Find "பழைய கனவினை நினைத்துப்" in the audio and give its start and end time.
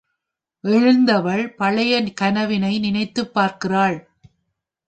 1.53-3.33